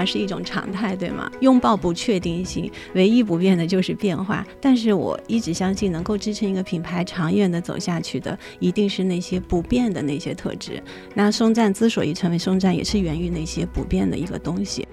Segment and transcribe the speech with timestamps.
[0.00, 1.30] 变化是一种常态，对吗？
[1.40, 4.46] 拥抱不确定性，唯一不变的就是变化。
[4.60, 10.82] 但是我一直相信，能够支撑一个品牌长远的走下去的，一定是那些不变的那些特质。
[11.14, 14.86] 那松赞之所以成为松赞，也是源于那些不变的一个东西。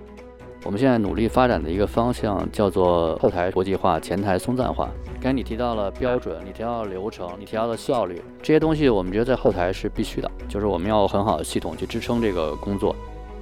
[0.65, 4.89] 我们现在努力发展的一个方向叫做后台国际化，前台松赞化。
[5.21, 12.93] 刚才你提到了标准，你提到了流程，你提到了效率，这些东西我们觉得在后台是必须的，就是我们要很好的系统去支撑这个工作。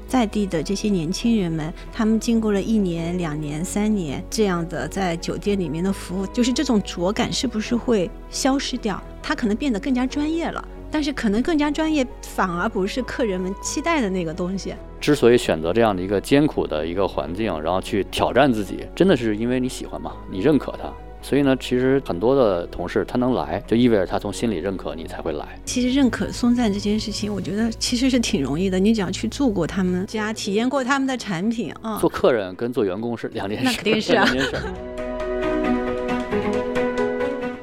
[0.07, 9.01] 在地的这些年轻人们，他们经过了一年、两年、三年这样的在酒店里面的服务，就是这种拙感是不是会消失掉？
[9.21, 10.65] 他可能变得更加专业了。
[10.91, 14.73] 但是可能更加专业，反而不是客人们期待的那个东西。
[15.01, 20.13] 之所以选择这样的一个艰苦的一个环境，然后去挑战自己，真的是因为你喜欢吗？
[20.31, 20.93] 你认可它。
[21.25, 25.59] 所以呢，其实很多的同事他能来，就意味着他从心里认可你才会来。
[25.65, 28.77] 其实认可松赞这件事情，我觉得其实是挺容易的。
[28.77, 31.97] 你只要去住过他们家，体验过他们的产品啊。
[31.97, 33.63] 做客人跟做员工是两件事。
[33.65, 34.23] 那肯定是啊。
[34.23, 34.55] 两件事。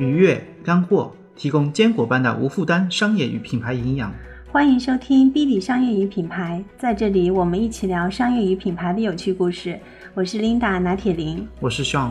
[0.01, 1.13] 愉悦干货。
[1.37, 4.13] 提供坚果般的无负担商业与品牌营养。
[4.51, 9.79] 欢迎收听《B B 商业与品牌》，在这里我们一起聊商业与品牌的有趣故事。
[10.15, 12.11] 我是 Linda 拿铁林，我是 Sean。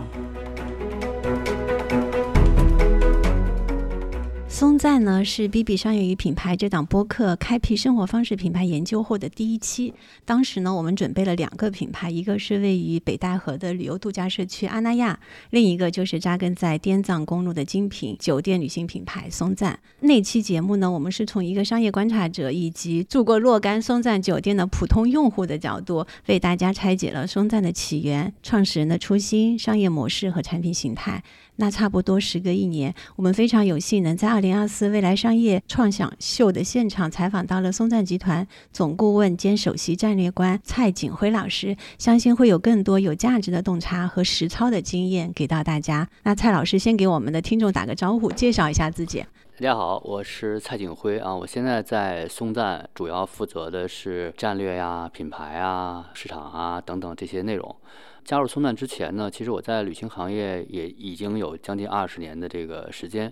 [4.61, 9.91] 松赞呢是 B B 商业与品牌这档播客开辟生活方式品牌研究后的第一期。
[10.23, 19.79] 当时呢，我们准备了两个品牌，一个是位于北戴河的旅游度假社区阿那亚，另一个就是扎根在滇藏公路的精品酒店旅行品牌松赞。
[20.01, 31.23] 那期节目呢，我们是从一个商业观察者以及住过若干松赞酒店的普通用户的角度，为大家拆解了松赞的起源、创始人的初心、商业模式和产品形态。
[31.61, 46.09] 那差不多时隔一年，我们非常有幸能在二零二四未来商业创想秀的现场采访到了松赞集团总顾问兼首席战略官蔡景辉老师，相信会有更多有价值的洞察和实操的经验给到大家。
[46.23, 49.19] 那蔡老师先给我们的听众打个招呼，介绍一下自己。
[49.19, 57.75] 大家好，我是蔡景辉啊，我现在在松赞主要负责的是战略呀、品牌啊、市场啊等等这些内容。
[58.23, 63.31] 加入松赞之前呢，其实我在旅行行业也已经有将近二十年的这个时间。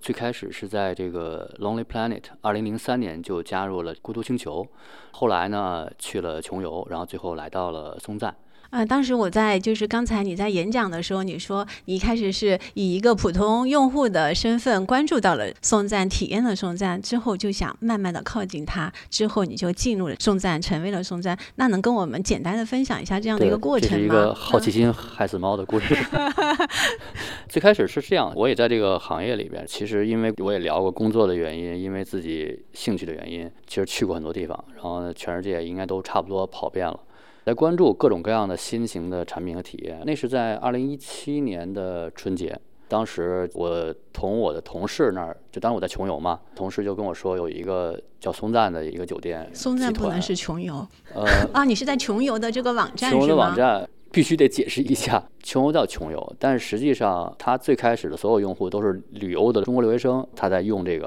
[0.00, 4.66] 最开始是在这个 Lonely Planet，二零零三年就加入了孤独星球，
[5.12, 8.34] 后来呢去了穷游，然后最后来到了松赞。
[8.72, 21.38] 啊，当时我在就是刚才你在演讲的时候，你说你一开始是以一个普通用户的身份关注到了送赞，体验了送赞之后，就想慢慢的靠近它，之后你就进入了送赞，成为了送赞。
[21.56, 23.94] 那能跟我们简单的分享一下这样的一个过程吗？
[23.94, 25.94] 这是一个好奇心害死猫的故事。
[27.50, 36.98] 最开始是这样，我也在这个行业里边，其实因为我也聊过工作的原因，因为自己兴趣的原因，其实去过很多地方，然后呢，全世界应该都差不多跑遍了。
[37.44, 42.56] 在关注各种各样的新型的产品和体验，那是在二零一七年的春节。
[42.88, 49.50] 当时我从我的同事那儿，就当时我在穷游嘛，同事就跟我说有一个叫松赞的一个酒店。
[49.54, 50.86] 松赞不能是穷游。
[51.14, 61.06] 呃啊，你是在穷游的这个网站穷游的网站必须得解释一下，穷游叫穷游，但是实际上它最开始的所有用户都是旅游的中国留学生，他在用这个。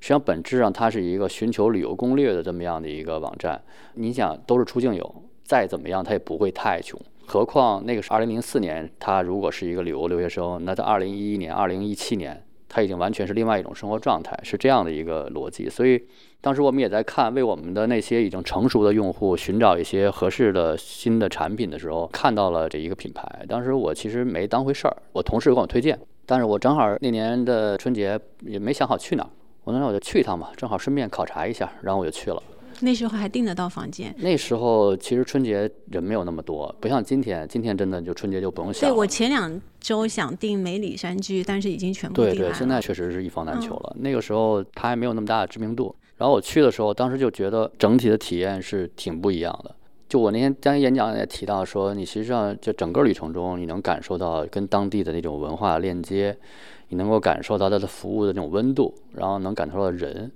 [0.00, 3.58] 实际上本质上它是一个寻求旅游攻略的这么样的一个网站。
[3.94, 5.14] 你想，都是出境游。
[5.52, 6.98] 再怎么样，他也不会太穷。
[7.26, 15.68] 何况那个是二零零四年，他如果是一个旅游留学生，那在二零一一年、二零一七年，他已经完全是另外一种生活状态，是这样的一个逻辑。
[15.68, 16.02] 所以
[16.40, 23.44] 当时我们也在看，为我们的那些已经成熟的用户寻找一些合适的新的产品的时候，看到了这一个品牌。
[23.46, 29.28] 当时我其实没当回事儿，我同事给我推荐，但是我正好那年的春节也没想好去哪儿，
[29.64, 32.42] 我那我就去一趟吧，正好顺便考察一下，然后我就去了。
[32.82, 34.14] 那时候还订得到房间。
[34.18, 37.46] 那时候其实春节人没有那么多，不像今天。
[37.48, 38.88] 今天真的就春节就不用想。
[38.88, 43.96] 对我前两周想订梅里山居，但是已经全部订了对对，现在确实是一房难求了。
[44.00, 45.94] 那个时候它还没有那么大的知名度。
[46.16, 49.74] 然后我去的时候，当时就觉得整体的体验是挺不一样的。
[50.08, 56.36] 就我那天将演讲也提到说，你实际上就整个旅程中，你能感受到跟当地的那种文化链接，
[56.88, 60.30] 你能够感受到它的服务的那种温度，然后能感受到人。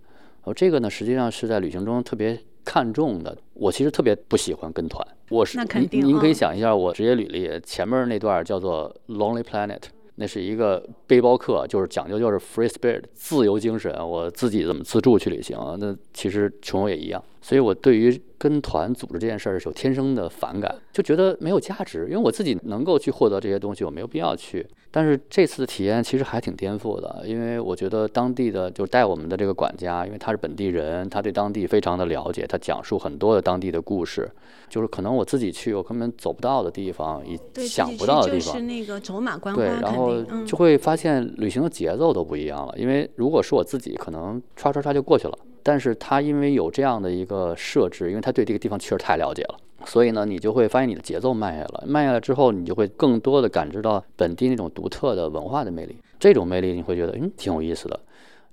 [0.47, 3.37] 哦，这个呢，实际上是在旅行中特别看重的。
[3.53, 5.59] 我其实特别不喜欢跟团，我是
[5.91, 9.83] 您您可以想一下，我职业履历前面那段叫做 Lonely Planet，
[10.15, 17.21] 那是一个背包客，就是讲究就是 free spirit 自由精神，我自己怎么自助去旅行，那其实穷游也一样。
[17.47, 24.67] 所以我对于跟团组织这件事儿是有天生的反感，就觉得没有价值，因为我自己能够去获得这些东西，我没有必要去。
[24.91, 34.29] 但是这次的体验其实还挺颠覆的，因为我觉得当地的就带我们的这个管家，因为他是本地人，他对当地非常的了解，他讲述很多的当地的故事，
[34.69, 38.55] 就是可能我自己去我根本走不到的地方，也想不到的地方。
[38.55, 42.75] 就是那个走马观花，对，然后就会发现旅行的节奏都不一样了。
[42.77, 45.39] 因为如果是我自己，可能唰唰唰就过去了。
[45.67, 55.97] 但是他因为有这样的一个设置，因为他对这个地方确实太了解了，所以呢，你就会发现你的节奏慢下来，慢下来之后，你就会更多的感知到本地那种独特的文化的魅力。
[56.21, 57.99] 这种魅力你会觉得，嗯，挺有意思的。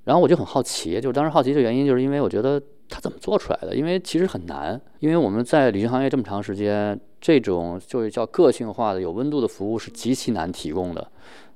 [0.06, 2.60] 然后我就很好奇，就是当时好奇的原因，就是因为我觉得
[2.90, 3.76] 他怎么做出来的？
[3.76, 11.08] 因为其实很难，因为我们在旅行行业这么长时间，这种就是叫个性化的、有温度的服务是极其难提供的。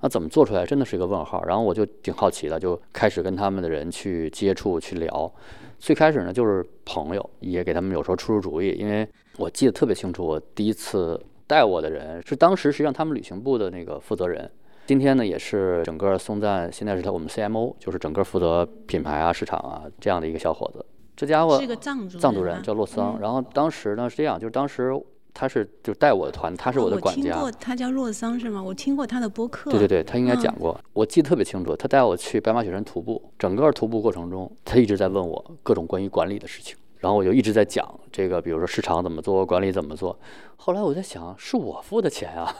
[0.01, 1.43] 那怎么做出来，真的是一个问号。
[1.45, 5.31] 然后我就挺好奇的，就开始跟他们的人去接触、去聊。
[5.79, 8.69] 最开始呢，就是朋友，也给他们有时候出出主意。
[8.77, 9.07] 因为
[9.37, 14.49] 我记得特别清楚，我第一次带我的人是当时实际上他们旅行部的那个负责人。
[14.85, 20.85] 今天呢，也是整个松赞现在是他我们 CMO，就是整个负责品牌啊、市场啊这样的一个小伙子。
[21.17, 23.19] 这家伙是个藏族藏族人，叫洛桑。
[23.19, 24.97] 然后当时呢是这样，就是当时。
[25.39, 27.21] 他是就带我的团，他是我的管家。
[27.21, 28.63] 我听过他叫洛桑是吗？
[28.63, 29.69] 我听过他的播客。
[29.69, 31.75] 对对对，他应该讲过，我记得特别清楚。
[31.75, 40.17] 他带我去白马雪山徒步，整个徒步过程中，他一直在问我各种关于管理的事情，然后我就一直在讲这个，比如说市场怎么做，管理怎么做。
[40.55, 42.55] 后来我在想，是我付的钱啊，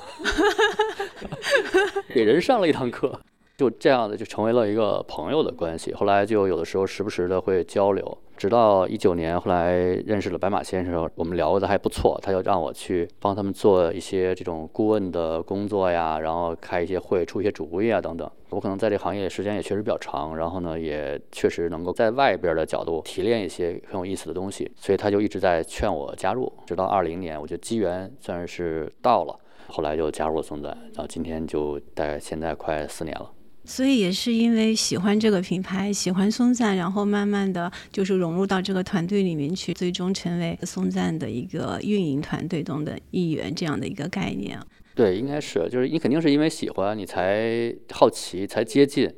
[2.14, 3.20] 给人上了一堂课。
[3.58, 9.74] 就这样的就成为了一个朋友的关系，后来就有的时候时不时的会交流，直到一九年，后来
[10.06, 18.30] 认识了白马先生，我们聊的还不错，他就让我去帮他们做一些这种顾问的工作呀，然后开一些会，出一些主意啊等等。
[18.52, 29.36] 我可能在这行业时间也确实比较长，然后呢，也确实能够在外边的角度提炼一些很有意思的东西，所以他就一直在劝我加入，直到二零年，我觉得机缘算是到了，
[29.70, 33.32] 后来就加入了松赞，然后今天就大概现在快四年了。
[33.68, 44.58] 所以也是因为喜欢这个品牌，喜欢松赞，然后慢慢的就是融入到这个团队里面去，最终成为松赞的一个运营团队中的一员，这样的一个概念。
[44.96, 49.14] 对，应该是，就是你肯定是因为喜欢，你才好奇，才接近。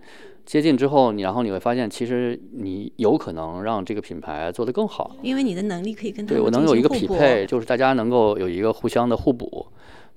[0.46, 9.68] 接近之后，你然后你会发现，其实你有可能让这个品牌做得更好，因为你的能力可以跟他对我能有一个匹配，就是大家能够有一个互相的互补。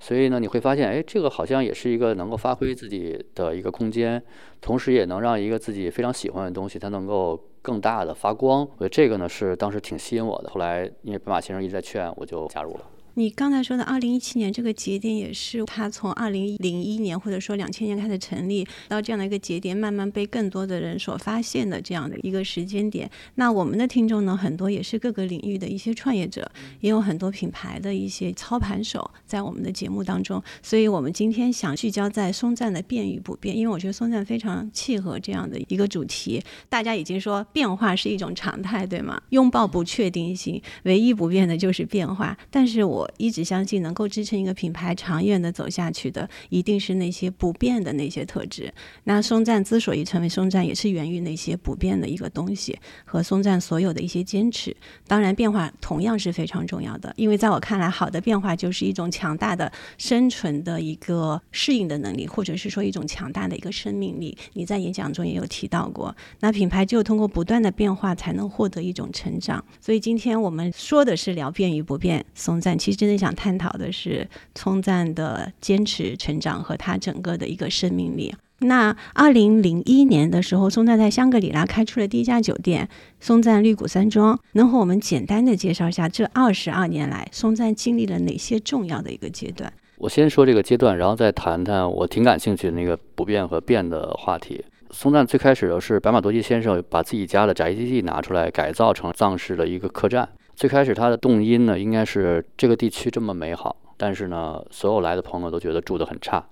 [0.03, 4.21] 所以呢，你会发现，哎，这个好像也是一个能够发挥自己的一个空间，
[4.59, 8.67] 同时也能让一个自己非常喜欢的东西，它能够更大的发光。
[8.77, 10.49] 所以这个呢，是当时挺吸引我的。
[10.49, 12.81] 后来因为白马先生一直在劝，我就加入了。
[13.15, 23.07] 你刚才说的二零一七年这个节点，也是他从二零零一年或者说两千年开始成立到这样的一个节点，慢慢被更多的人所发现的这样的一个时间点。
[23.35, 30.41] 那我们的听众呢，很多也是各个领域的一些创业者，也有很多品牌的一些操盘手在我们的节目当中。
[30.63, 36.41] 所以我们今天想聚焦在松赞的变与不变，因为我觉得松赞非常契合这样的一个主题。
[36.67, 39.21] 大家已经说变化是一种常态，对吗？
[39.29, 42.35] 拥抱不确定性，唯一不变的就是变化。
[42.49, 43.02] 但是我。
[43.03, 48.73] 我一直相信，能够支撑一个品牌长远的走下去的，一定是那些不变的那些特质。
[49.03, 54.73] 那松赞之所以成为松赞，也是源于那些不变的一个东西和松赞所有的一些坚持。
[55.05, 64.37] 当然，变化同样是非常重要的，因为在我看来，好的变化就是一种强大的生存的一个适应的能力，或者是说一种强大的一个生命力。
[64.53, 69.61] 你在演讲中也有提到过，那品牌只有通过不断的变化，才能获得一种成长。
[69.81, 72.92] 所以今天我们说的是聊变与不变，松赞其。
[72.95, 78.33] 真的想探讨的是松赞的坚持、成长和他整个的一个生命力。
[78.59, 82.87] 那二零零一年的时候，松赞在香格里拉开出了第一家酒店——
[83.19, 84.39] 松赞绿谷山庄。
[84.53, 89.71] 能和我们简单的介绍一下这二十二年来松赞经历了哪些重要的一个阶段？
[89.97, 94.63] 我先说这个阶段，然后再谈谈我挺感兴趣的那个不变和变的话题。
[94.91, 100.29] 松赞最开始的是白马多吉先生把自己家的宅基地拿出来改造成藏式的一个客栈。
[100.55, 106.45] 最开始他的动因呢，应该是这个地区这么美好，但是呢，所有来的朋友都觉得住得很差。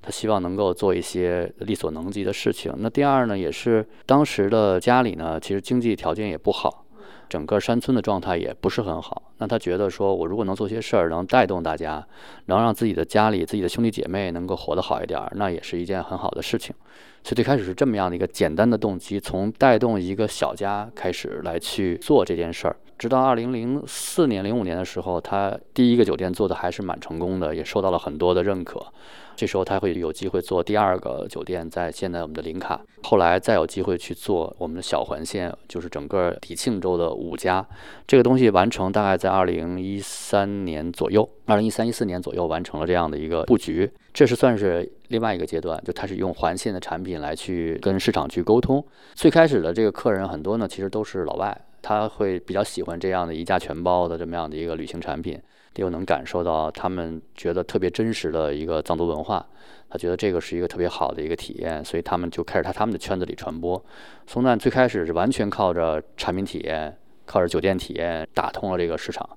[0.00, 2.72] 他希望能够做一些力所能及的事情。
[2.78, 6.84] 那第二呢，也是当时的家里呢，其实经济条件也不好，
[7.28, 9.22] 整个山村的状态也不是很好。
[9.38, 12.04] 那他觉得说，我如果能做些事儿，能带动大家，
[12.46, 16.74] 能让自己的家里、自己的兄弟姐妹能够活得好一点，那也是一件很好的事情。
[17.22, 22.76] 所以最开始是这么样的一个简单的动机，从带动一个小家开始来去做这件事儿。
[22.96, 28.84] 直到二零零四年、零五年的时候，他第一个酒店做的还是蛮成功的，也受到了很多的认可。
[29.38, 32.80] 这时候他会有机会做第二个酒店，在现在我们的林卡。
[33.04, 37.64] 后来再有机会去做我们的小环线，就是整个迪庆州的五家。
[38.04, 43.88] 这个东西完成大概在二零一三年左右，二零一三一四年左右完成了这样的一个布局。
[44.12, 48.84] 这是算是另外一个阶段，就他是用环线的产品来去跟市场去沟通。
[49.14, 51.56] 最开始的这个客人很多呢，其实都是老外。
[51.80, 55.40] 他会比较喜欢这样的一价全包的这么样的一个旅行产品，
[55.78, 59.44] 又能感受到他们觉得特别真实的一个藏族文化，
[59.88, 63.82] 他觉得这个是一个特别好的一个体验，所以他们就开始在他们的圈子里传播。
[64.26, 66.94] 松赞最开始是完全靠着产品体验，
[67.24, 69.28] 靠着酒店体验打通了这个市场。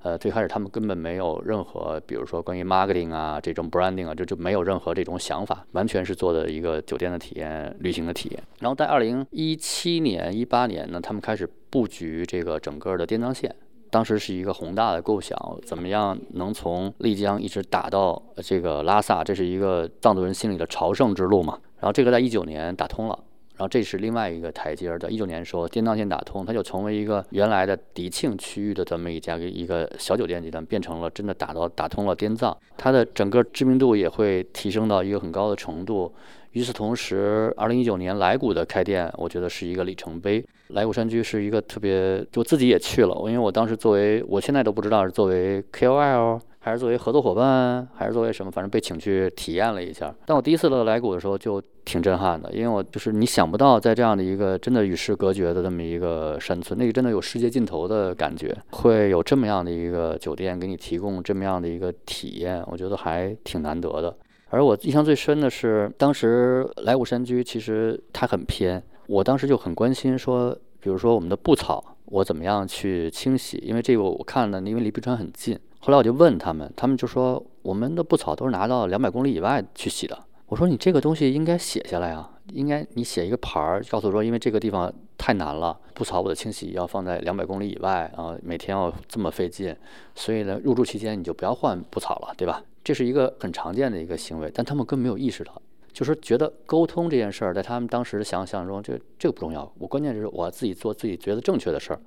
[0.00, 8.40] 呃，最开始他们根本没有任何，比如说关于 marketing 啊这种 branding 啊，就就没有任何这种想法，完全是做的一个酒店的体验、旅行的体验。
[8.60, 13.52] 然后在二零一七年、一八年呢，他们开始布局这个整个的滇藏线，
[13.90, 21.58] 当时是一个宏大的构想，怎么样能从丽江一直打到这个拉萨，这是一个藏族人心里的朝圣之路嘛。
[21.80, 23.18] 然后这个在一九年打通了。
[23.56, 25.10] 然后这是另外一个台阶儿的。
[25.10, 36.14] 一九年说滇藏线打通，它就成为一个原来的迪庆区域的这么一家一个小酒店集团，变成了真的打到打通了滇藏，它的整个知名度也会提升到一个很高的程度。
[36.52, 40.44] 与此同时，二零一九年来古的开店，我觉得是一个里程碑。
[40.68, 46.40] 来古山居是一个特别，就自己也去了，因为我当时作为，我现在都不知道是作为 KOL。
[46.60, 48.50] 还是作为合作伙伴，还是作为什么？
[48.50, 50.14] 反正被请去体验了一下。
[50.26, 64.14] 但我第一次到来古的时候就挺震撼的，因为我就是你想不到，在这样的一个真的与世隔绝的这么一个山村，那个真的有世界尽头的感觉，会有这么样的一个酒店给你提供这么样的一个体验，我觉得还挺难得的。
[64.50, 73.56] 而我印象最深的是，当时来古山居其实它很偏，我当时就很关心说，比如说我们的布草，我怎么样去清洗？
[73.66, 75.58] 因为这个我看了，因为离冰川很近。
[75.78, 80.18] 后来我就问他们，他们就说我们的布草都是拿到两百公里以外去洗的。
[80.48, 89.74] 我说你这个东西应该写下来啊，应该你写一个牌儿，告诉说因为这个地方太难了，布草我的清洗要放在两百公里以外啊，每天要这么费劲，
[90.14, 92.62] 所以呢入住期间你就不要换布草了，对吧？
[92.84, 95.60] 这是一个很常见的一个行为，但他们根本没有意识到，
[95.92, 102.00] 就是觉得沟通这件事儿在他们当时的想象中，这这个不重要，我关键就是我自己做自己觉得正确的事儿。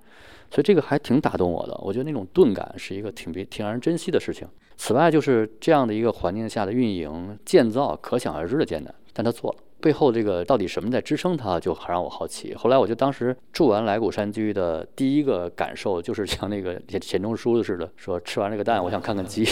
[0.49, 4.47] 所以这个还挺打动我的，我觉得那种钝感是一个挺别挺让人珍惜的事情。
[4.75, 9.57] 此外，就是这样的一个环境下的运营建造，可想而知的艰难，但他做了。
[9.81, 12.53] 背后这个到底什么在支撑它，就很让我好奇。
[12.53, 19.43] 后来我就当时住完来古山居的第一个感受，就是像那个钱钟书似的，说吃完这个蛋，我想看看鸡，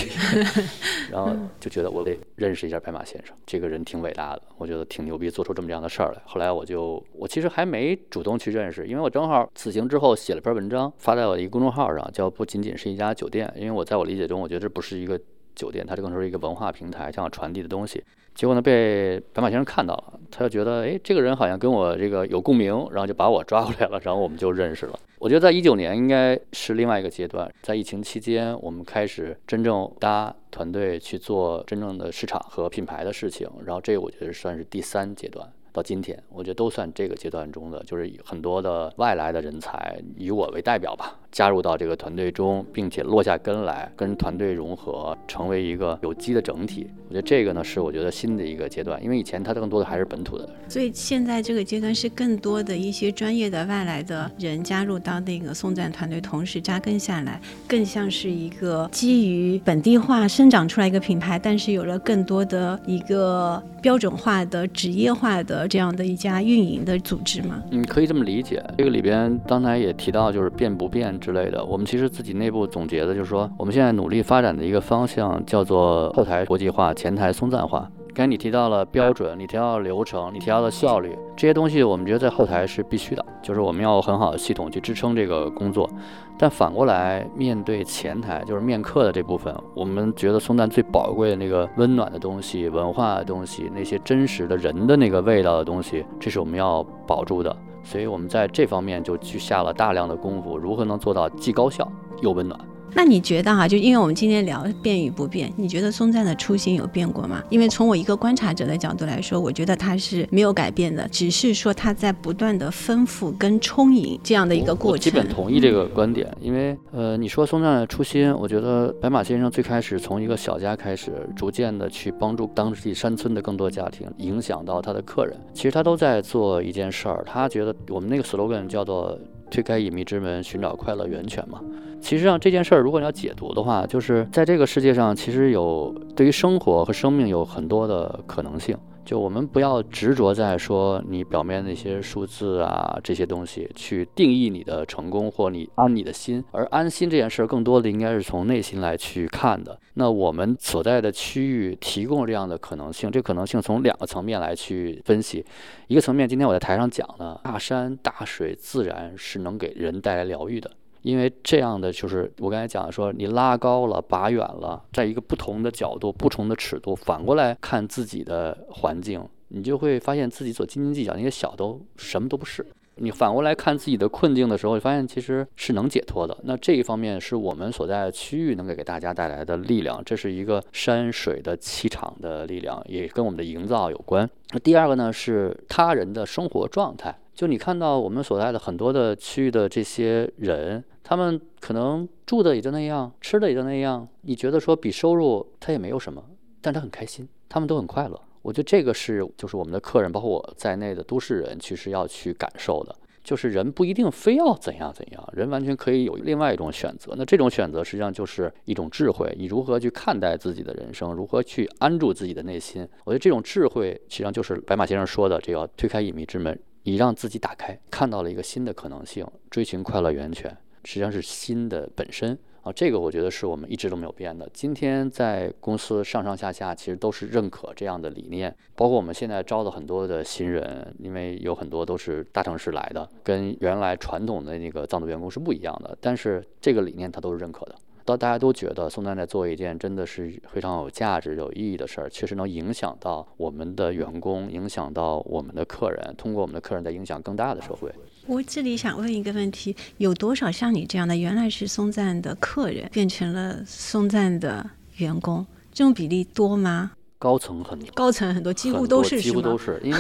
[1.12, 6.22] 然后就觉得我得认识一下白马先生，这个人挺伟大的，我觉得挺牛逼，做出这么样的事儿来。
[6.26, 15.20] 后来我就我其实还没主动去认识，因为我正好此行之后写了篇文章发在我的一个公众号上，叫不仅仅是一家酒店，因为我在我理解中，我觉得这不是一个
[15.60, 18.02] 酒店，它这更是一个文化平台，想要传递的东西。
[18.34, 24.98] 结果呢，被白马先生看到了，他就觉得，哎，这个人好像跟我这个有共鸣，然后就把我抓过来了，然后我们就认识了。
[25.18, 35.46] 我觉得在一九年应该是另外一个阶段，在疫情期间，我们开始真正搭团队去做真正的市场和品牌的事情，然后这个我觉得算是第三阶段。
[35.80, 46.86] 到今天，我觉得都算这个阶段中的，就是很多的外来的人才，以我为代表吧，加入到这个团队中，并且落下根来，跟团队融合，成为一个有机的整体。
[47.08, 50.48] 我觉得这个呢，是我觉得新的一个阶段，因为以前它更多的还是本土的。
[50.68, 65.69] 所以现在这个阶段是更多的一些专业的外来的人加入到那个送赞团队，同时扎根下来，更像是一个基于本地化生长出来一个品牌，但是有了更多的一个标准化的职业化的。
[65.70, 67.64] 这样的一家运营的组织吗？
[67.72, 68.64] 嗯，可以这么理解。
[68.78, 71.64] 这个里边刚才也提到，就是变不变之类的。
[71.64, 77.90] 我们其实自己内部总结的就是说，我们现在努力发展的一个方向叫做后台国际化，前台松散化。
[78.14, 85.90] 刚才你提到了标准，你提到了流程，你提到了效率，这些东西我们觉得在后台是必须的，就是我们要有很好的系统去支撑这个工作。
[86.38, 97.56] 但反过来面对前台，就是面客的这部分，我们觉得松赞最宝贵的那个温暖的东西、文化的东西、那些真实的人的那个味道的东西，这是我们要保住的。
[97.84, 101.90] 所以我们在这方面就去下了大量的功夫，如何能做到既高效
[102.22, 102.60] 又温暖。
[102.94, 107.42] 那你觉得哈，就因为我们今天聊变与不变，你觉得松赞的初心有变过吗？
[107.50, 115.02] 因为从我一个观察者的角度来说，我觉得他是没有改变的，只是说他在不断的丰富跟充盈这样的一个过程。
[115.02, 129.18] 基本同意这个观点，因为呃，你说松赞的初心，我觉得白马先生最开始从一个小家开始，逐渐的去帮助当地山村的更多家庭，影响到他的客人，其实他都在做一件事儿，他觉得我们那个 slogan 叫做
[129.50, 131.60] 推开隐秘之门，寻找快乐源泉嘛。
[132.02, 138.78] 其实上这件事儿，如果你要解读的话，就是在这个世界上，其实有对于生活和生命有很多的可能性。
[139.06, 149.80] 就我们不要执着在说你表面那些数字啊这些东西去定义你的成功或你安你的心，而安心这件事儿更多的应该是从内心来去看的。
[149.96, 155.44] 那我们所在的区域提供这样的可能性，这可能性从两个层面来去分析。
[155.88, 160.70] 一个层面，今天我在台上讲的，大山大水自然是能给人带来疗愈的。
[161.02, 172.66] 因为这样的就是我刚才讲的，说你拉高了、拔远了，在一个不同的角度、不同的尺度，反过来看自己的环境，你就会发现自己所斤斤计较那些小都什么都不是。
[173.02, 176.38] 你反过来看自己的困境的时候，发现其实是能解脱的。
[176.44, 184.30] 那这一方面是我们所在的区域能给给大家带来的力量，这是一个山水的气场的力量，也跟我们的营造有关。
[184.52, 187.18] 那第二个呢是他人的生活状态。
[187.40, 194.06] 就你看到我们所在的很多的区域的这些人，他们可能住的也就那样，吃的也就那样。
[194.24, 196.22] 你觉得说比收入他也没有什么，
[196.60, 198.22] 但他很开心，他们都很快乐。
[198.42, 202.94] 我觉得这个是就是我们的客人，包括我在内的都市人，其实要去感受的。
[203.24, 207.14] 就是人不一定非要怎样怎样，人完全可以有另外一种选择。
[207.16, 212.86] 那这种选择实际上就是一种智慧，你如何去看待自己的人生，如何去安住自己的内心。
[213.06, 216.60] 我觉得这种智慧实际上就是白马先生说的，这要推开隐秘之门。
[216.84, 222.72] 你让自己打开，看到了一个新的可能性，追寻快乐源泉，实际上是新的本身啊。
[222.72, 224.50] 这个我觉得是我们一直都没有变的。
[224.54, 235.98] 今天在公司上上下下其实都是认可这样的理念，包括我们现在招的很多的新人，因为有很多都是大城市来的，跟原来传统的那个藏族员工是不一样的。
[236.00, 237.76] 但是这个理念他都是认可的。
[238.10, 247.94] 到大家都觉得松赞在做一件真的是非常有价值、有意义的事儿，确实能影响到我们的员工，影响到我们的客人，通过我们的客人在影响更大的社会。
[248.26, 255.46] 我这里想问一个问题：有多少像你这样的原来是松赞的客人，变成了松赞的员工？
[255.72, 256.94] 这种比例多吗？
[257.20, 259.80] 高层很多，高层很多，几乎都是，几乎都是。
[259.84, 260.00] 因为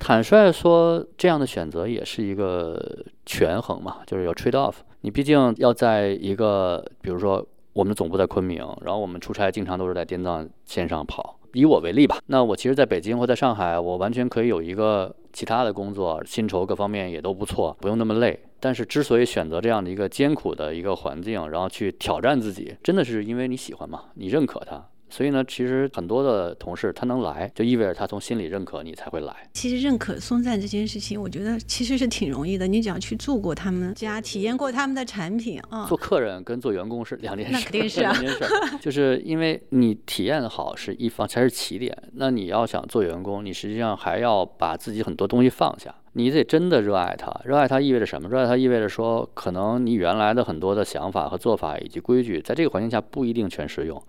[0.00, 4.74] 坦率说，这样的选择也是一个权衡嘛，就是有 trade off。
[5.02, 11.38] 你毕竟要在一个，比如说我们总部在昆明，然后我们出差经常都是在滇藏线上跑。
[11.52, 18.36] 以我为例吧，那我其实在北京或在上海，我完全可以有一个其他的工作，薪酬各方面也都不错，不用那么累。
[18.58, 24.06] 但是之所以选择这样的一个艰苦的一个环境，然后去挑战自己，真的是因为你喜欢嘛？
[24.14, 24.84] 你认可它。
[25.14, 29.32] 所以呢，其实很多的同事他能来，就意味着他从心里认可你才会来。
[29.52, 32.66] 其实认可松赞这件事情，我觉得其实是挺容易的。
[32.66, 35.86] 你只要去住过他们家，体验过他们的产品啊。
[35.86, 37.52] 做客人跟做员工是两件事。
[37.52, 38.10] 那肯定是啊。
[38.18, 38.44] 两件事，
[38.80, 41.96] 就是因为你体验好是一方才是起点。
[42.14, 45.94] 那你要想做员工，你实际上还要把自己很多东西放下。
[46.14, 47.32] 你得真的热爱它。
[47.44, 48.28] 热爱它意味着什么？
[48.28, 54.02] 热爱它意味着说，可能你原来的很多的想法和做法以及规矩，在这个环境下不一定全适用。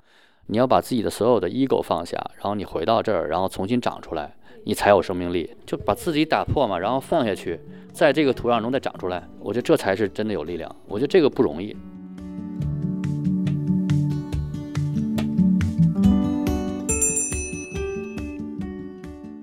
[0.48, 5.50] 你要把自己的所有的 ego 放下，然后你回到这儿，然后重新长出来，你才有生命力。
[5.66, 7.60] 就把自己打破嘛，然后放下去，
[7.92, 9.28] 在这个土壤中再长出来。
[9.40, 10.74] 我觉得这才是真的有力量。
[10.88, 11.76] 我觉得这个不容易。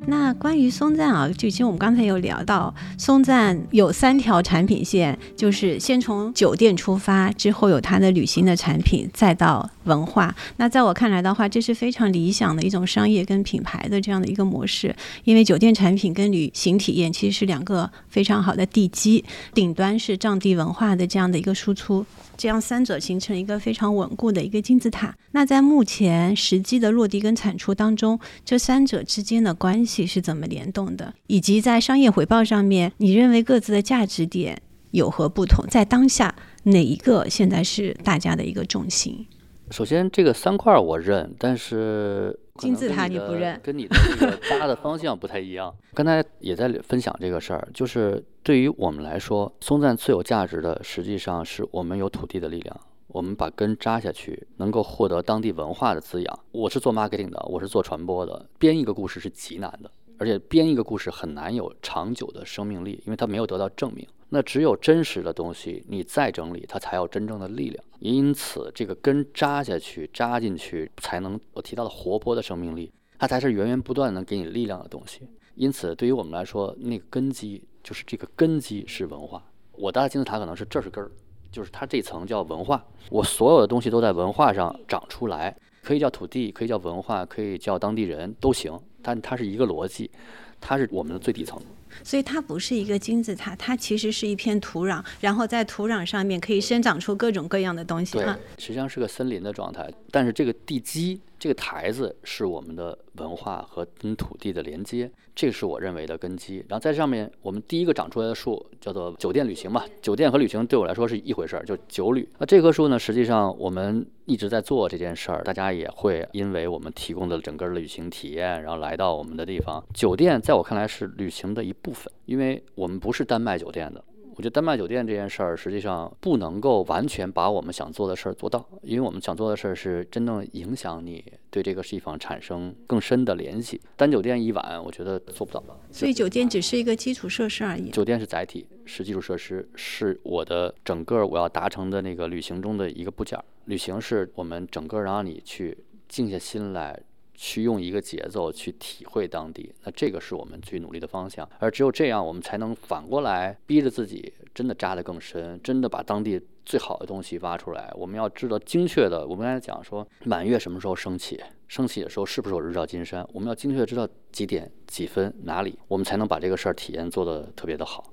[0.07, 10.35] 那关于松赞啊，就其实我们刚才有聊到，松赞有三条产品线，就是先从酒店出发，之后有它的旅行的产品，再到文化。
[10.57, 22.05] 那在我看来的话，这是非常理想的一种商业跟品牌的这样的一个模式，因为酒店产品跟旅行体验其实是两个非常好的地基，顶端是藏地文化的这样的一个输出。
[22.35, 25.15] 这样三者形成一个非常稳固的一个金字塔。
[25.33, 31.15] 那在目前实际的落地跟产出当中，这三者之间的关系是怎么联动的？
[31.27, 35.65] 以及在商业回报上面，你认为各自的价值点有何不同？
[35.69, 39.27] 在当下哪一个现在是大家的一个重心？
[39.73, 45.75] 首先，这个三块我认，但是金字塔你不认，跟你的这个搭的方向不太一样。
[45.95, 56.39] 刚才也在分享这个事儿，就是对于我们来说，松赞最有价值的，实际上是我们有土地的力量，我们把根扎下去，能够获得当地文化的滋养。
[56.53, 59.91] 我是做 marketing 的，我是做传播的，编一个故事是极难的。
[60.19, 64.07] 而且编一个故事很难有长久的生命力，因为它没有得到证明。
[64.35, 67.85] 那只有真实的东西，你再整理，它才有真正的力量。
[67.99, 75.21] 因此，这个根扎下去、扎进去，才能我提到的活泼的生命力，它才是源源不断能给你力量的东西。
[75.55, 79.45] 因此，对于我们来说，那个根基就是这个根基是文化。
[79.73, 81.11] 我搭的金字塔可能是这是根儿，
[81.51, 82.83] 就是它这层叫文化。
[83.11, 88.73] 我所有的东西都在文化上长出来，可以叫土地，可以叫文化，可以叫当地人都行。
[89.03, 90.11] 但它是一个逻辑，
[90.59, 91.61] 它是我们的最底层。
[92.03, 98.19] 所以它不是一个金字塔，它其实是一片土壤，然后在土壤上面可以生长出各种各样的东西。
[98.19, 98.27] 对，
[98.59, 99.89] 实际上是个森林的状态。
[100.11, 106.65] 但是这个地基、这个台子是我们的文化和跟土地的连接，这是我认为的根基。
[106.69, 109.83] 然后在上面，我们第一个长出来的树叫做酒店旅行嘛。
[110.01, 112.29] 酒店和旅行对我来说是一回事儿，就酒旅。
[112.39, 119.85] 那这棵树呢，实际上我们一直在做这件事儿，大家也会因为我们提供的整个旅行体验，然后来到我们的地方。
[119.93, 124.05] 酒店在我看来是旅行的一部分，因为我们不是单卖酒店的。
[124.35, 133.81] 我觉得丹麦酒店这件事儿，实际上不能够完全把我们想做的事儿做到，因为我们想做的事儿是真正影响你对这个地方产生更深的联系。
[133.97, 135.63] 单酒店一晚，我觉得做不到。
[135.91, 137.91] 所以酒店只是一个基础设施而已。
[137.91, 143.39] 酒店是载体，是基础设施，是我的整个我要达成的那个旅行中的一个部件。
[143.67, 145.77] 旅行是我们整个让你去
[146.09, 146.99] 静下心来。
[147.45, 151.47] 去用一个节奏去体会当地，那这个是我们去努力的方向。
[151.59, 157.93] 而只有这样，我们才能反过来逼着自己真的扎得更深，真的把当地最好的东西挖出来。
[157.97, 168.05] 我们要知道精确的，我们刚才讲说满月什么时候升起，升起的时候是不是有日照金山，我们要精确知道几点几分哪里，我们才能把这个事儿体验做得特别的好。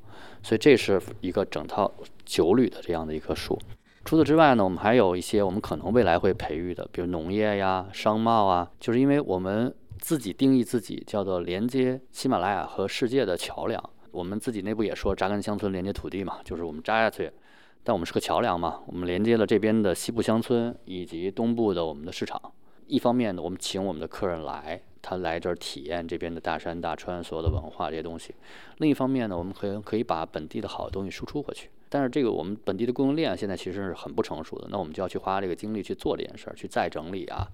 [0.42, 1.94] 所以这是一个整套
[2.26, 3.60] 九旅的这样的一棵树。
[4.10, 13.80] 除此之外呢，我们还有一些我们可能未来会培育的，比如农业呀、商贸啊，就是因为我们自己定义自己叫做连接喜马拉雅和世界的桥梁。
[14.10, 17.32] 我们自己内部也说扎根乡村连接土地嘛，就是我们扎下去，
[17.84, 22.42] 但我们是个桥梁嘛，我们连接了这边的西部乡村以及东部的我们的市场。
[22.88, 28.34] 一方面呢，我们请我们的客人来，他来这儿体验这边的大山大川所有的文化这些东西；
[28.80, 31.70] 另一方面呢，我们可以可以把本地的好东西输出回去。
[31.90, 37.48] 但是这个我们本地的供应链现在其实是很不成熟的，那我们就要去花这个精力去做这件事儿，去再整理啊，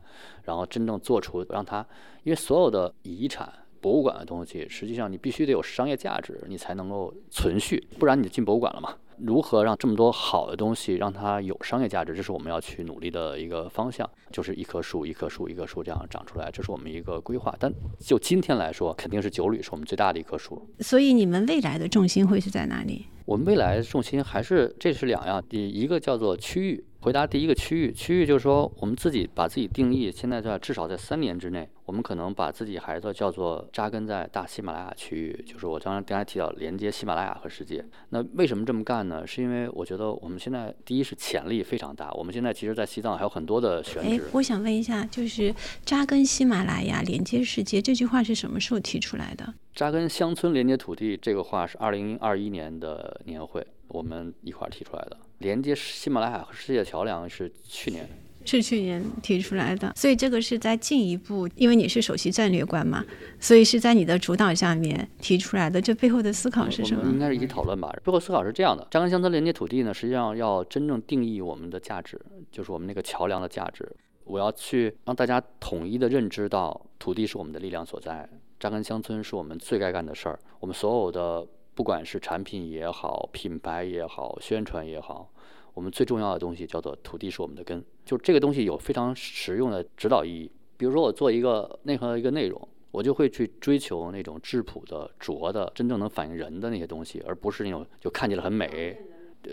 [0.43, 1.85] 然后真正做出让它，
[2.23, 8.95] 因为所有的遗产、博物馆的东西，实际上你必须得有商业价值，你才能够存续，不然你就进博物馆了嘛。
[9.17, 17.55] 如何让这么多好的东西让它有商业价值，这是我们要去努力的一个方向，就是一棵树一棵树一棵树这样长出来，这是我们一个规划。
[17.59, 20.67] 但就今天来说，肯定是九旅是我们最大的一棵树。
[20.79, 23.07] 所以你们未来的重心会是在哪里？
[23.25, 26.85] 我们未来重心还是这是两样，第一个叫做区域。
[27.05, 37.85] 回答第一个区域，区域就是说我们自己把自己定义，现在在至少在三年之内，我们可能把自己孩子叫做扎根在大喜马拉雅区域，就是我刚刚刚才提到连接喜马拉雅和世界。
[38.09, 39.21] 那为什么这么干呢？
[39.27, 44.23] 是因为我觉得我们现在第一是潜力非常大，我们现在其实，在西藏还有很多的选址。
[44.31, 45.53] 我想问一下，就是
[45.85, 49.53] 扎根喜马拉雅，连接世界这句话是什么时候提出来的？
[49.75, 55.15] 扎根乡村，连接土地，这个话是二零二一年的年会，我们一块儿提出来的。
[55.39, 58.07] 连接喜马拉雅和世界桥梁是去年，
[58.45, 59.91] 是去年提出来的。
[59.95, 63.03] 所以这个是在进一步，因为你是首席战略官嘛，
[63.39, 65.81] 所以是在你的主导下面提出来的。
[65.81, 67.03] 这背后的思考是什么？
[67.11, 67.93] 应该是一起讨论吧。
[68.03, 72.19] 背后思考是这样的：扎根乡村，连接土地呢，实际上要真正定义我们的价值，
[72.51, 73.87] 就是我们那个桥梁的价值。
[74.23, 78.27] 我要去让大家统一的认知到，土地是我们的力量所在。
[78.59, 80.39] 扎根乡村是我们最该干的事儿。
[80.59, 81.45] 我们所有的，
[81.75, 85.29] 不管是产品也好，品牌也好，宣传也好，
[85.73, 87.83] 我们最重要的东西叫做土地是我们的根。
[88.03, 90.49] 就这个东西有非常实用的指导意义。
[90.77, 98.97] 比如说我做一个内核的一个内容，我就会去追求那种质朴的、拙的、真正能反映人的那些东西，而不是那种就看起来很美。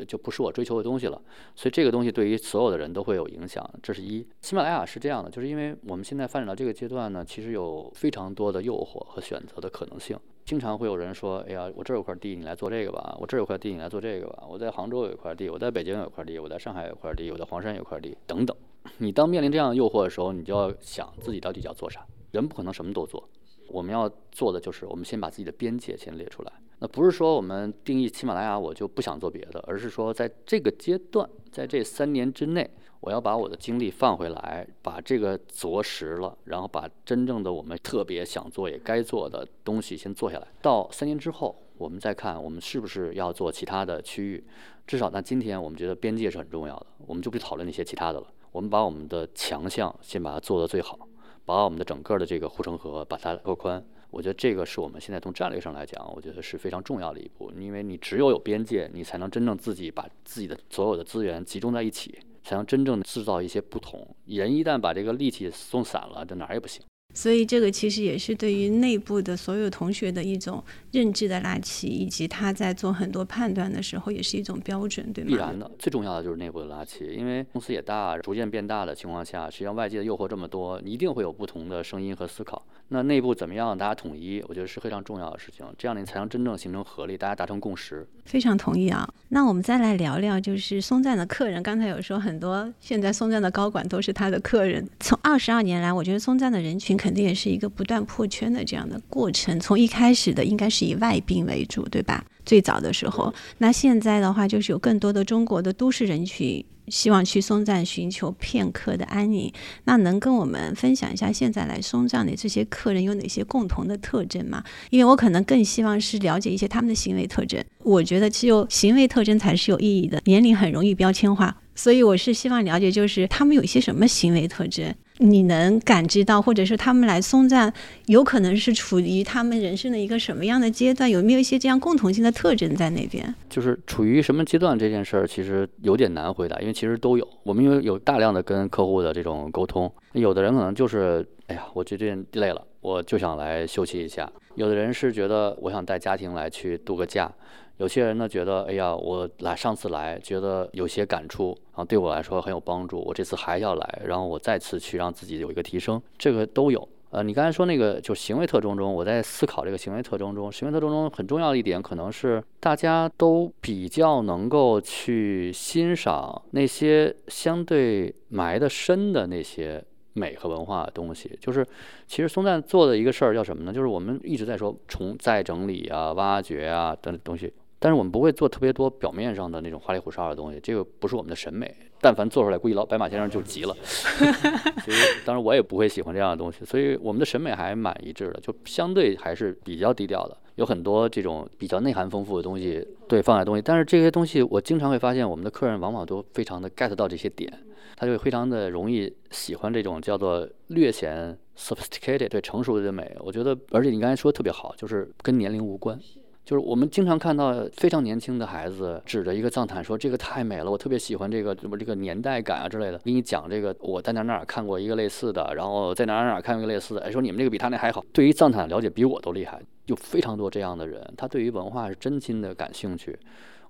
[0.09, 1.21] 就不是我追求的东西了，
[1.55, 3.63] 所以这个东西对于所有的人都会有影响。
[3.83, 4.27] 这是一。
[4.41, 10.19] 喜马拉雅是这样的，就是因为我们现在发展到这个阶段呢，其实有非常多的诱惑和选择的可能性。
[10.45, 18.57] 经常会有人说：“哎呀，我这儿有块地，你来做这个吧；我这儿有块地，你来做这个吧；我在杭州有一块地，我在北京有块地，我在上海有块地，我在黄山有块地，等等。”
[18.99, 22.05] 你当面临这样的诱惑的时候，你就要想自己到底要做啥。
[22.33, 23.29] 人不可能什么都做，
[23.69, 26.53] 我们要做的就是，我们先把自己的边界先列出来。
[26.81, 32.69] 那不是说我们定义喜马拉雅，我就不想做别的，而是说在这个阶段，在这三年之内，
[33.03, 40.47] 我要把我的精力放回来，把这个着实了，然后把真正的我们特别想做也该做的东西先做下来。
[40.63, 44.45] 到三年之后，我们再看我们是不是要做其他的区域。
[44.87, 48.27] 至少那今天我们觉得边界是很重要的，我们就不讨论那些其他的了。
[48.53, 51.09] 我们把我们的强项先把它做得最好，
[51.45, 53.85] 把我们的整个的这个护城河把它拓宽。
[54.11, 64.17] 我觉得这个是我们现在从战略上来讲，我觉得是非常重要的一步，因为你只有有边界，你才能真正自己把自己的所有的资源集中在一起，才能真正的制造一些不同。
[64.27, 66.83] 人一旦把这个力气松散了，这哪儿也不行。
[67.15, 75.29] 所以这个其实也是对于内部的所有同学的一种认知的拉齐，以及他在做很多判断的时候也是一种标准，对吗？
[75.29, 82.65] 必然的，最重要的就是内部的拉齐，因为公司也大，逐渐变大的情况下，实际上外界的诱惑这么多，一定会有不同的声音和思考。
[82.93, 88.07] 那内部怎么样大家统一，我觉得是非常重要的事情，这样你才能真正形成合力，大家达成共识。
[88.27, 89.09] 非常同意啊。
[89.31, 94.87] 那我们再来聊聊，就是松赞的客人，刚才有说很多现在松赞的高管都是他的客人。
[95.01, 99.59] 从二十二年来，我觉得松赞的人群肯定也是一个不断破圈的这样的过程。
[99.59, 102.23] 从一开始的应该是以外宾为主，对吧？
[102.45, 109.53] 最早的时候，那现在的话就是有更多的中国的都市人群希望去松赞寻求片刻的安宁。
[109.85, 114.63] 那能跟我们分享一下现在来松赞的这些客人有哪些共同的特征吗？
[114.91, 117.63] 因为我可能更希望是了解一些他们的行为特征。
[117.79, 124.95] 我觉得只有行为特征才是有意义的，年龄很容易标签化，所以我是希望了解，就是他们有一些什么行为特征。
[125.23, 127.73] 你能感知到，或者是他们来松赞，
[128.07, 131.09] 有可能是处于他们人生的一个什么样的阶段？
[131.09, 133.35] 有没有一些这样共同性的特征在那边？
[133.49, 137.27] 就是处于什么阶段这件事儿，其实有点难回答，因为其实都有。
[137.45, 147.33] 我们因为有大量的跟客户的这种沟通，有的人可能就是，哎呀，我最近累了，我就想来休息一下；有的人是觉得我想带家庭来去度个假。
[147.79, 156.87] 有些人呢觉得，哎呀，我来上次来觉得有些感触，然后对我来说很有帮助，我这次还要来，然后我再次去让自己有一个提升，这个都有。
[157.11, 169.83] 呃，你刚才说那个就行为特征中，我在思考这个行为特征中，行为特征中很重要的一点，可能是大家都比较能够去欣赏那些相对埋得深的那些
[170.15, 171.31] 美和文化的东西。
[171.41, 171.67] 就是，
[172.07, 173.73] 其实松赞做的一个事儿叫什么呢？
[173.73, 177.53] 就是我们一直在说重再整理啊、挖掘啊等东西。
[177.79, 181.75] 但是我们不会做特别多表面上的那种花里胡哨的东西，这个不是我们的审美。
[182.01, 183.75] 但凡做出来，估计老白马先生就急了。
[183.85, 186.65] 所以，当然我也不会喜欢这样的东西。
[186.65, 190.37] 所以，我们的审美还蛮一致的，就相对还是比较低调的。
[190.57, 193.63] 有很多这种比较内涵丰富的东西，对放在东西。
[193.63, 197.53] 但是这些东西，我经常会发现，我们的客人往往都非常的 get 到这些点，
[197.97, 203.17] 他就非常的容易喜欢这种叫做略显 sophisticated 对成熟的美。
[203.21, 205.99] 我觉得，而且你刚才说的特别好，就是跟年龄无关。
[206.45, 217.01] 就是我们经常看到非常年轻的孩子指着一个藏毯说：“这个太美了，我特别喜欢这个什么这个年代感啊之类的。”给你讲这个，我在哪哪看过一个类似的，然后在哪哪哪看过一个类似的。
[217.03, 218.05] 哎，说你们这个比他那还好。
[218.13, 223.17] 对于藏毯了解比我都厉害，有非常多这样的人，他对于文化是真心的感兴趣。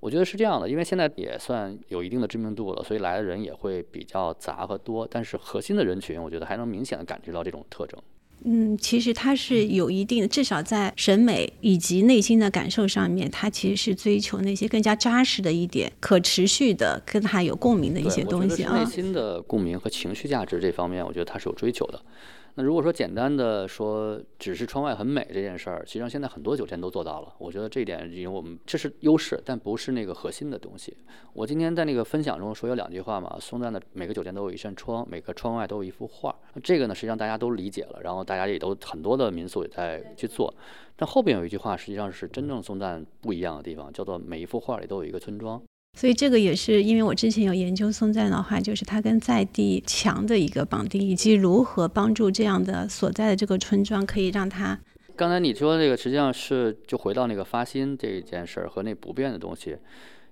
[0.03, 5.07] 我觉得是这样的，因为现在也算有一定的知名度了，所以来的人也会比较杂和多。
[5.09, 7.97] 但是核心的人群，我觉得还能明显的感觉到这种特征。
[8.45, 18.77] 嗯，其实它是有一定的，至少在审美以及内心的感受上面，它其实是追求那些更加扎实的一点、可持续的、跟它有共鸣的一些东西啊。
[18.77, 22.03] 内心的共鸣和情绪价值这方面，我觉得它是有追求的。
[22.55, 27.35] 那如果说简单的说，只是窗外很美这件事儿，实际上现在很多酒店都做到了。
[27.39, 30.95] 我觉得这一点，因为我们这是优势，但不是那个核心的东西。
[31.33, 36.35] 我今天在那个分享中说有两句话嘛，松赞的每个酒店都有一扇窗，每个窗外都有一幅画。
[36.63, 40.53] 这个呢，实际上大家都理解了，然后大家也都很多的民宿也在去做。
[40.95, 45.61] 但后边有一句话，实际上是真正松赞不一样的地方，叫做每一幅画里都有一个村庄。
[45.95, 54.81] 所以这个也是因为我之前有研究松赞的话，就是它跟在地强的一个绑定，以及如何帮助这样的所在的这个村庄可以让它。
[55.15, 59.77] 刚才你说这个实际上是就回到那个发心这一件事儿和那不变的东西，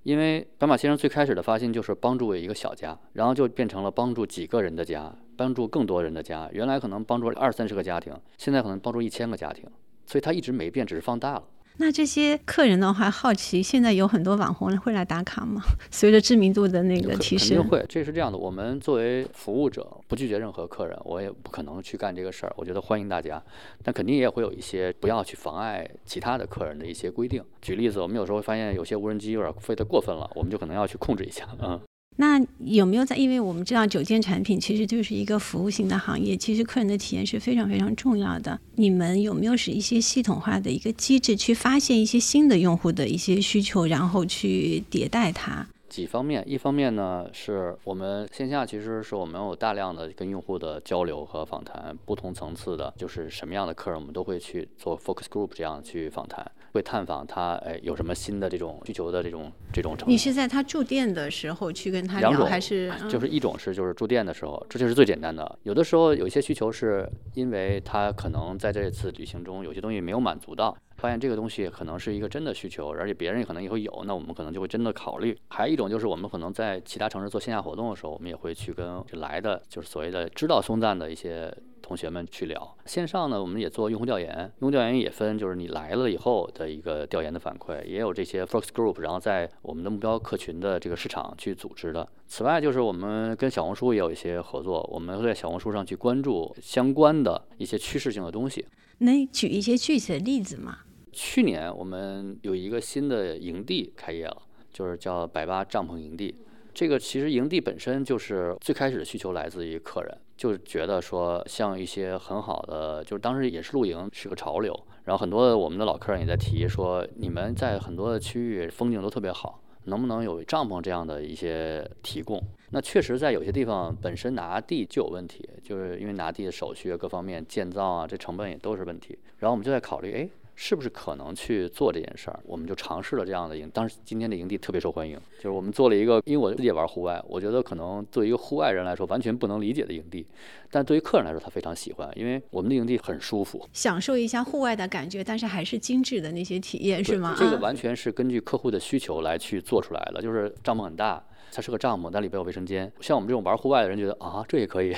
[0.02, 6.48] 因为白马先生最开始的发心就是帮助一个小家，然后就变成了帮助几个人的家，帮助更多人的家。
[6.52, 9.64] 原来可能帮助二三十个家庭，现在可能帮助一千个家庭，
[10.06, 11.44] 所以它一直没变，只是放大了。
[11.80, 15.62] 那这些客人的话，好奇现在有很多网红会来打卡吗？
[15.90, 17.82] 随着知名度的那个提升，肯定会。
[17.88, 22.52] 这是这样的，我们作为服务者，不拒绝任何客人，我也不可能去干这个事儿。
[22.54, 23.42] 我觉得欢迎大家，
[23.82, 27.42] 但肯定也会有一些不要去妨碍其他的客人的一些规定。
[27.62, 31.80] 举例子，我们有时候发现有些无人机有点飞得过分了，我们就可能要去控制一下，嗯。
[32.16, 33.16] 那有没有在？
[33.16, 38.60] 因为我们知道酒店产品其实就是一个服务型的行业，其实客人的体验是非常非常重要的。
[38.74, 45.66] 你们有没有使一些系统化的一个机制，去发现一些新的用户的一些需求，然后去迭代它？
[45.90, 59.96] 几方面，一方面呢是我们线下其实是我们有大量的跟用户的交流和访谈，不同层次的，就是什么样的客人我们都会去做 focus group 这样去访谈，会探访他哎有什么新的这种需求的这种这种。
[60.06, 65.58] 你是在他住店的时候去跟他聊，还是嗯就是一种是就是住店的时候，这就是最简单的。
[65.64, 75.36] 有的时候有一些需求是因为他可能在这次旅行中有些东西没有满足到，发现这个东西可能是一个真的需求，而且别人可能也会有，那我们可能就会真的考虑。
[75.48, 81.52] 还有一种就是我们可能在其他城市做线下活动的时候，我们也会去跟来的就是所谓的知道松赞的一些。
[81.82, 92.06] 同学们去聊线上呢，我们也做用户调研，用户调研也分，就是你来了以后的一个调研的反馈，也有这些 focus group，然后在我们的目标客群的这个市场去组织的。
[92.28, 98.64] 此外，就是我们跟小红书也有一些合作，我们会在小红书上去关注相关的一些趋势性的东西。
[98.98, 100.80] 能举一些具体的例子吗？
[101.12, 104.42] 去年我们有一个新的营地开业了，
[104.72, 106.34] 就是叫百八帐篷营地。
[106.72, 114.72] 这个其实营地本身就是最开始的需求来自于客人，就觉得说像一些很好的，就是当时也是露营是个潮流，
[115.04, 122.40] 然后很多我们的老客人也在提说，你们在很多的区域风景都特别好，能不能有帐篷这样的一些提供？
[122.70, 130.28] 那确实在有些地方本身拿地就有问题，就是因为拿地的手续啊各方面建造啊这成本也都是问题，然后我们就在考虑，哎。
[130.54, 132.38] 是不是可能去做这件事儿？
[132.44, 133.70] 我们就尝试了这样的营。
[133.70, 140.26] 当时今天的营地特别受欢迎，就是我们做了一个，因为我自己也玩户外，我觉得可能作为一个户外人来说完全不能理解的营地，
[140.70, 147.34] 但对于客人来说他非常喜欢，因为我们的营地很舒服，享受一下户外的感觉，但是还是精致的那些体验，是吗？
[147.38, 151.24] 这个啊完全是根据客户的需求来去做出来的，就是帐篷很大。
[151.52, 152.92] 它是个帐篷，但里边有卫生间。
[153.00, 154.94] 像我们这种玩户外的人觉得啊，这也可以，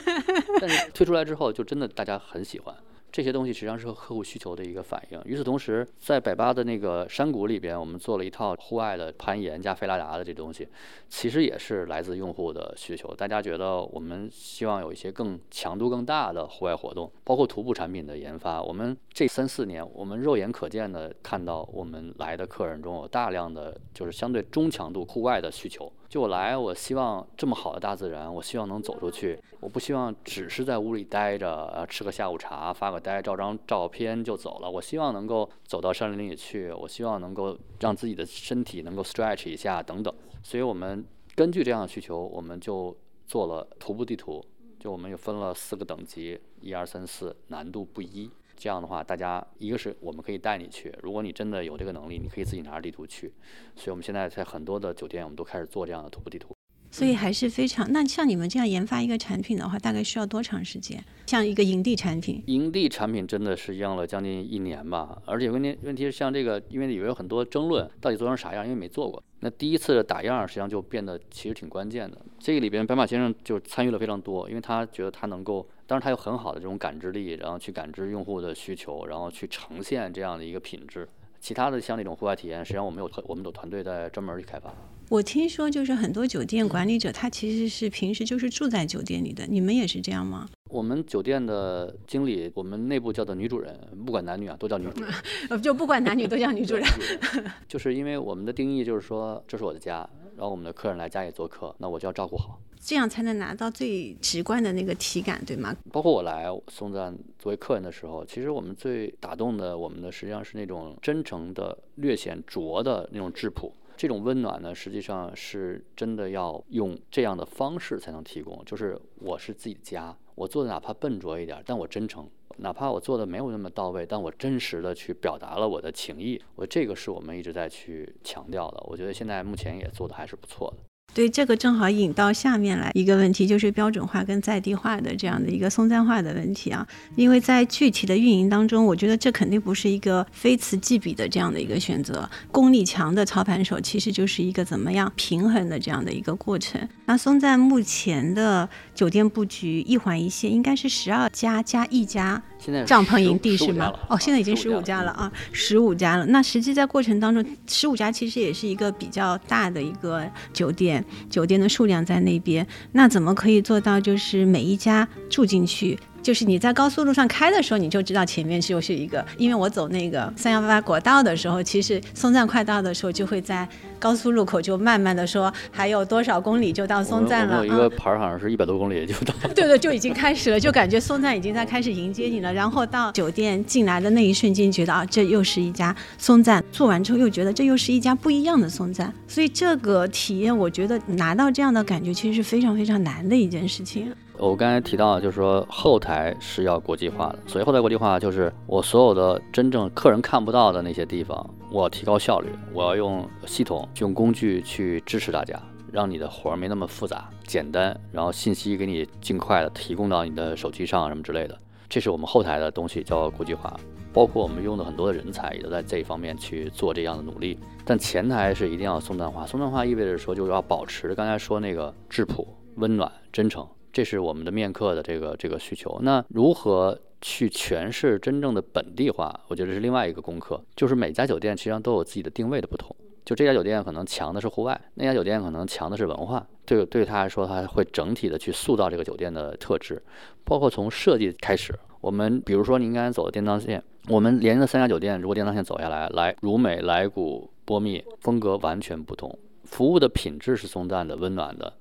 [0.58, 2.74] 但是推出来之后，就真的大家很喜欢。
[3.12, 5.20] 这些东西实际上是和客户需求的一个反应。
[5.26, 10.66] 与此同时，在百八的那个山谷里边，我们做了一套户外的攀岩加飞拉达的这东西，
[11.10, 13.14] 其实也是来自用户的需求。
[13.14, 18.62] 大家觉得我们希望有一些更强度更大的户外活动，包括徒步产品的研发。
[18.62, 25.92] 我们这三四年，我们肉眼可见的看到我们来的客人中有大量的就是相对中强度户外的需求。
[26.12, 34.70] 就我来，我希望这么好的大自然，我希望能走出去，我不希望只是在屋里待着，呃，吃个下午茶，发个呆，照张照片就走了。
[34.70, 40.14] 我希望能够走到山林里去，我希望能够让自己的身体能够 stretch 一下等等。
[40.42, 41.02] 所以我们
[41.34, 42.94] 根据这样的需求，我们就
[43.26, 44.44] 做了徒步地图，
[44.78, 48.30] 就我们又分了四个等级，一二三四，难度不一。
[48.56, 53.32] 这样的话，大家一个是我们可以带你去，如果你真的有这个能力，你可以自己拿着地图去。
[53.76, 56.54] 所以我们现在在很多的酒店，我们都开始做这样的徒步地图。
[56.90, 57.90] 所以还是非常。
[57.90, 61.02] 那像你们这样研发一个产品的话，大概需要多长时间？
[61.26, 69.22] 像一个营地产品，营地产品真的是用了将近一年吧，而且问题问题是像这个，因为里边有很多争论，到底做成啥样，因为没做过。
[69.40, 72.18] 那第一次的打样实际上就变得其实挺关键的。
[72.38, 81.08] 这个里边白马先生就参与了非常多，因为他觉得他能够，当然它有很好的这种感知力，然后去感知用户的需求，然后去呈现这样的一个品质。
[81.40, 84.72] 其他的像那种户外体验，实际上我们有我们有团队在专门去开发。
[85.08, 90.48] 我听说就是很多酒店管理者他其实是平时就是住在酒店里的，你们也是这样吗？
[90.70, 95.12] 我们酒店的经理，我们内部叫做女主人，不管男女啊，都叫女主人。
[95.50, 96.86] 呃，就不管男女都叫女主人。
[97.66, 100.08] 就是因为我们的定义就是说，这是我的家，
[100.42, 102.58] 然后我们的客人来家里做客，那我就要照顾好。
[102.80, 105.72] 这样才能拿到最直观的那个体感，对吗？
[105.92, 113.72] 包括我来松赞作为客人的时候，其实我们最打动的我们的实际上是那种真诚的、略显拙的那种质朴。
[114.02, 118.60] 这种温暖呢，实际上是真的要用这样的方式才能提供。
[118.66, 122.24] 就是我是自己家，我做的哪怕笨拙一点，但我真诚；
[122.56, 126.42] 哪怕我做的没有那么到位，但我真实的去表达了我的情意。
[126.56, 128.82] 我这个是我们一直在去强调的。
[128.88, 130.91] 我觉得现在目前也做的还是不错的。
[131.14, 136.86] 对，这个正好引到下面来一个问题，就是标准化跟在地化的这样的一个松赞化的问题啊。
[137.16, 142.28] 因为在具体的运营当中，我觉得这肯定不是一个非此即彼的这样的一个选择。
[142.50, 146.80] 功力强的操盘手其实就是一个怎么样平衡的这样的一个过程。
[147.04, 153.92] 那松赞目前的酒店布局一环一线，应该是十二家加一家现在帐篷营地是吗？
[154.08, 156.24] 哦，现在已经十五家了啊，十五家了。
[156.26, 162.64] 那实际在过程当中，十五家其实也是一个比较大的一个酒店，酒店的数量在那边。
[162.92, 169.24] 那怎么可以做到，就是每一家住进去，就是你在高速路上开的时候，你就知道前面就是一个。
[169.36, 177.66] 因为我走那个三幺八八国道的时候，其实松赞快到的时候，就会在高速路口就慢慢的说还有多少公里就到松赞了。
[177.66, 179.34] 有一个牌儿好像是一百多公里就到。
[179.54, 182.52] 对对，就已经开始了，就感觉松赞已经在开始迎接你了。
[182.52, 186.62] 然后到酒店进来的那一瞬间，觉得啊，这又是一家松赞。
[186.70, 189.12] 做完之后又觉得这又是一家不一样的松赞。
[189.26, 194.12] 所以这个体验，我觉得拿到这样的感觉，其实是非常非常难的一件事情。
[194.48, 197.38] 我刚才提到，就是说后台是要国际化的。
[197.46, 205.56] 所谓后台国际化，就是我所有的真正客人看不到的那些地方，我要提高效率，我要用系统、用工具去支持大家，
[205.92, 211.56] 让你的活儿没那么复杂、简单，然后信息给你尽快的提供到你的手机上什么之类的。
[211.88, 213.78] 这是我们后台的东西叫国际化，
[214.12, 217.60] 包括我们用的很多的人才也都在这一方面去做这样的努力。
[217.84, 222.44] 但前台是一定要松赞化，松赞化意味着说就是要保持刚才说那个质朴、
[222.74, 223.64] 温暖、真诚。
[223.92, 225.98] 这是我们的面客的这个这个需求。
[226.02, 229.32] 那如何去诠释真正的本地化？
[229.48, 230.60] 我觉得是另外一个功课。
[230.74, 232.94] 就是每家酒店实际上都有自己的定位的不同。
[233.24, 236.44] 就这家酒店可能强的是户外，那家酒店可能强的是文化。
[236.64, 240.02] 对对他来说，他会整体的去塑造这个酒店的特质，
[240.42, 241.72] 包括从设计开始。
[242.00, 251.72] 我们比如说您刚才走的电当线，我们连着三家酒店，如果电当线走下来，来如美、来古、波密，风格完全不同，服务的品质是松赞的、温暖的。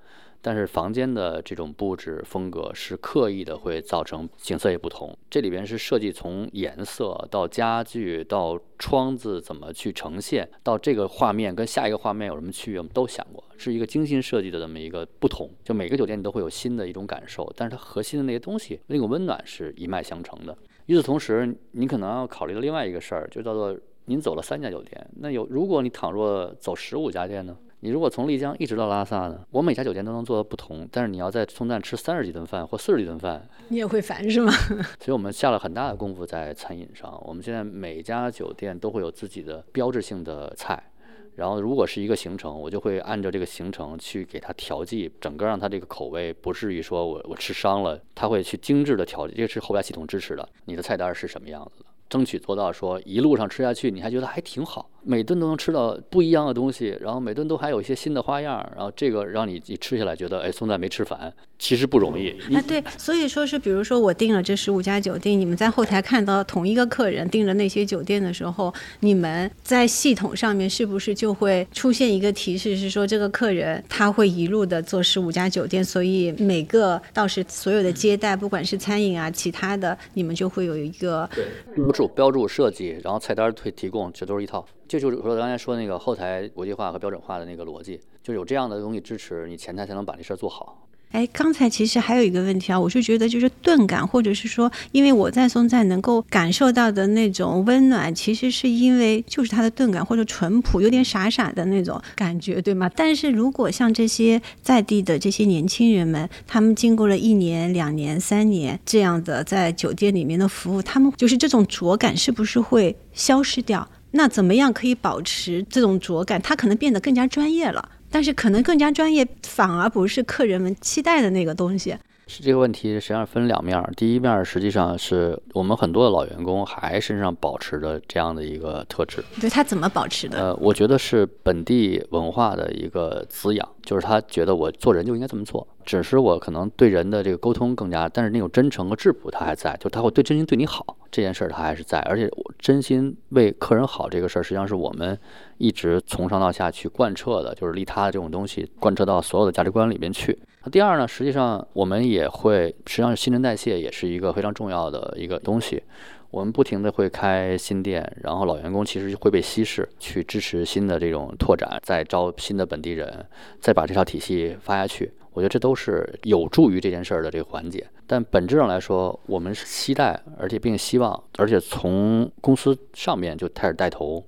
[0.41, 5.15] 但是房间的这种布置风格是刻意的，会造成景色也不同。
[5.29, 15.49] 这里边是设计从颜色到家具到窗子怎么去呈现，到这个画面跟下一个画面有什么区别，我们都想过，是一个精心设计的这么一个不同。
[15.63, 20.57] 就每个酒店你都会有新的一种感受，但是它核心的那些东西，那个温暖是一脉相承的。
[20.87, 27.55] 与此同时，你可能要考虑的另外一个事儿，就叫做您走了三家酒店，那有如果你倘若走十五家店呢？
[27.83, 29.43] 你如果从丽江一直到拉萨呢？
[29.49, 34.51] 我每家酒店都能做的不同，但是你要在松赞吃三十几顿饭或四十几顿饭，你也会烦是吗？
[35.01, 37.19] 所以我们下了很大的功夫在餐饮上。
[37.25, 40.91] 我们现在每家酒店都会有自己的标志性的菜，
[41.33, 50.47] 然后如果是一个行程，我就会按照这个行程去给它调剂，整个让它这个口味不至于说我我吃伤了，他会去精致的调节，这是后台系统支持的。
[50.65, 51.85] 你的菜单是什么样子的？
[52.07, 54.87] 争取做到说一路上吃下去，你还觉得还挺好。
[55.03, 62.29] 每顿都能吃到不一样的东西，然后每顿都还有一些新的花样，然后这个让你你吃下来觉得，哎，松赞没吃烦，其实不容易。
[62.53, 81.27] 啊，对，所以说是，比如说我订了这十五家酒店，你们在后台看到同一个客人订了那些酒店的时候，你们在系统上面是不是就会出现一个提示，是说这个客人他会一路的做十五家酒店，所以每个到时所有的接待，不管是餐饮啊，其他的，你们就会有一个
[81.75, 84.63] 标注、标注设计，然后菜单会提供，这都是一套。
[84.91, 90.85] 这就是我刚才说那个后台国际化和标准化的那个逻辑，就有这样的东西支持，你前台才能把这事儿做好。
[91.11, 102.91] 哎，刚才其实还有一个问题啊，我是觉得就是钝感，或者是说，因为我在松赞能够感受到的那种温暖，其实是因为就是它的钝感或者淳朴，有点傻傻的那种感觉，对吗？
[102.93, 113.87] 但是如果像这些在地的这些年轻人们，他们经过了一年、两年、三年这样的在酒店里面的服务，他们就是这种拙感是不是会消失掉？
[114.11, 116.41] 那怎么样可以保持这种拙感？
[116.41, 121.95] 他可能变得更加专业了，但是可能更加专业反而不是客人们期待的那个东西。
[122.27, 123.77] 是这个问题，实际上分两面。
[123.97, 129.21] 第一面实际上是我们很多的老员工还身上保持着这样的一个特质。
[129.41, 130.39] 对他怎么保持的？
[130.39, 135.67] 呃，我觉得是本地文化的一个滋养，就是他觉得我做人就应该这么做。
[135.91, 145.17] 只是我可能对人的这个沟通更加，但是那种真诚和质朴他还在，就他会对真心对你好这件事儿他还是在，而且我真心为客人好这个事儿，实际上是我们
[145.57, 150.39] 一直从上到下去贯彻的，就是利他的这种东西贯彻到所有的价值观里面去。
[150.63, 155.83] 那第二呢，实际上我们也会，实际上新陈代谢也是一个非常重要的一个东西。
[156.29, 163.25] 我们不停的会开新店，然后老员工其实会被稀释，去支持新的这种拓展，再招新的本地人，
[163.59, 165.11] 再把这套体系发下去。
[165.33, 167.85] 我觉得这都是有助于这件事儿的这个环节。
[168.05, 174.25] 但本质上来说，我们是期待，而且并希望，而且从公司上面就开始带头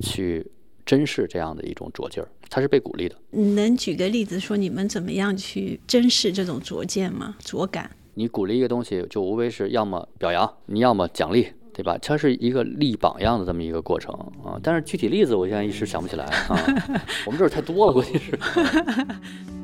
[0.00, 0.46] 去。
[0.88, 3.14] 珍视这样的一种拙劲儿，它是被鼓励的。
[3.32, 7.36] 你能举个例子说你们怎么样去珍视这种拙见吗？
[7.44, 7.90] 拙感？
[8.14, 11.98] 你鼓励一个东西，就无非是要么表扬，你要么奖励，对吧？
[12.00, 14.58] 它是一个立榜样的这么一个过程啊。
[14.62, 16.58] 但是具体例子，我现在一时想不起来啊。
[17.26, 18.32] 我们这儿太多了，估计是。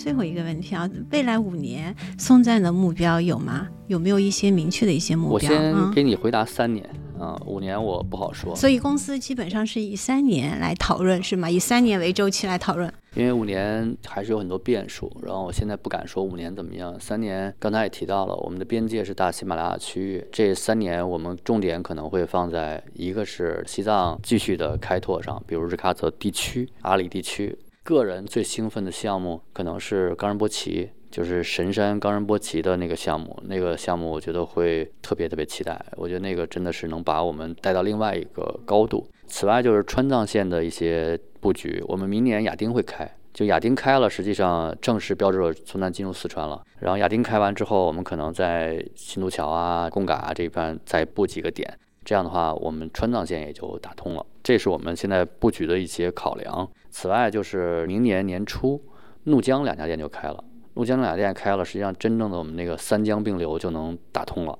[0.00, 3.68] 最后一个问题啊，未来五年松赞的目标有吗？
[3.86, 5.50] 有没有一些明确的一些目标？
[5.52, 6.88] 我先给你回答三年
[7.18, 8.56] 啊，五年我不好说。
[8.56, 11.50] 所以公司基本上是以三年来讨论，是吗？
[11.50, 12.90] 以三年为周期来讨论。
[13.14, 16.98] 因为五年还是有很多变数，然后我现在不敢说五年怎么样。
[16.98, 27.54] 三年刚才也提到了，我们的边界是大喜马拉雅区域，这三年我们重点可能会放在一个是西藏继续的开拓上，比如日喀则地区、阿里地区。
[27.90, 35.78] 个人最兴奋的项目可能是冈仁波齐，就是神山冈仁波齐的那个项目，那个项目我觉得会特别特别期待。
[35.96, 39.06] 我觉得那个真的是能把我们带到另外一个高度。
[39.26, 41.18] 此外就是川藏线的一些。
[41.40, 46.62] 布局，我们明年亚丁会开，就亚丁开了，实际上正式标志着松赞进入四川了。
[46.80, 51.66] 然后亚丁开完之后，我们可能在新都桥啊、贡嘎啊这一边再布几个点，
[52.10, 54.26] 这样的话，我们川藏线也就打通了。
[54.42, 56.68] 这是我们现在布局的一些考量。
[56.90, 58.82] 此外，就是明年年初，
[59.26, 60.42] 怒江两家店就开了。
[60.74, 64.58] 怒江两家店开了，实际上真正的我们那个三江并流就能打通了，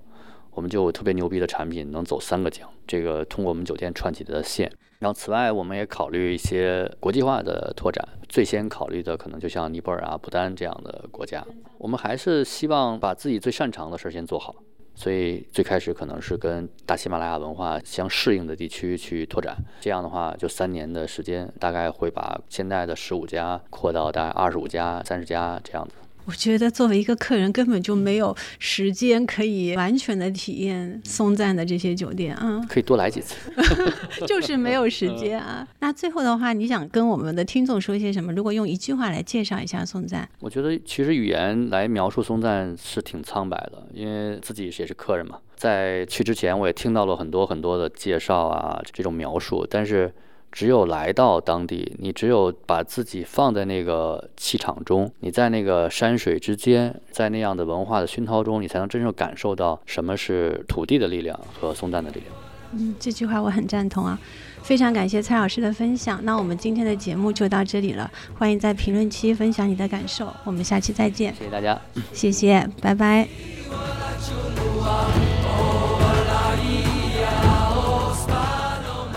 [0.52, 2.68] 我们就特别牛逼的产品，能走三个江。
[2.86, 4.70] 这个通过我们酒店串起的线。
[5.00, 8.08] 然后，此外，我们也考虑一些国际化的拓展。
[8.28, 11.44] 最先考虑的可能就像尼泊尔啊、不丹这样的国家。
[11.78, 14.54] 我们还是希望把自己最擅长的事儿先做好，
[15.00, 19.56] 所以最开始可能是跟大喜马拉雅文化相适应的地区去拓展。
[19.80, 25.94] 这样的话，就三年的时间，大概会把现在的十五家扩到大概二十五家、三十家这样子。
[26.30, 32.64] 我觉得作为一个客人，根本就没有时间可以完全的体验松赞的这些酒店啊。
[32.68, 33.34] 可以多来几次，
[34.28, 35.66] 就是没有时间啊。
[35.80, 38.32] 那最后的话，你想跟我们的听众说些什么？
[38.32, 45.38] 如果用一句话来介绍一下松赞，我觉得其实语言来描述松赞是挺苍白的，因为自己也是客人嘛。
[45.56, 50.12] 在去之前，我也听到了很多很多的介绍啊，这种描述，但是。
[50.52, 62.26] 只有来到当地，你只有把自己放在那个气场中，你在那个山水之间，在那样的文化的熏陶中，你才能真正感受到什么是土地的力量和松赞的力量。
[62.72, 64.16] 嗯，这句话我很赞同啊！
[64.62, 66.24] 非常感谢蔡老师的分享。
[66.24, 70.32] 那我们今天的节目就到这里了，欢迎在评论区分享你的感受。
[70.44, 71.34] 我们下期再见。
[71.34, 71.80] 谢谢大家。
[72.12, 73.26] 谢谢，拜拜。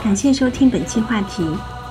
[0.03, 1.47] 感谢收听本期话题。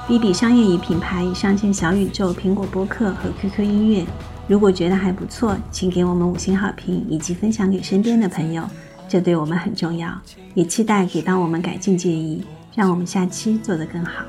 [0.07, 4.05] B B 商业与品牌已上线小宇宙、苹果播客和 QQ 音乐。
[4.47, 8.69] 如果觉得还不错，请给我们五星好评以及分享给身边的朋友，
[9.09, 10.13] 这对我们很重要。
[10.53, 12.45] 也期待给到我们改进建议，
[12.75, 14.25] 让我们下期做得更好。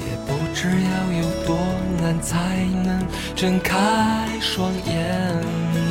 [0.00, 1.56] 也不知要有多
[2.02, 3.02] 难才能
[3.34, 5.87] 睁开双眼。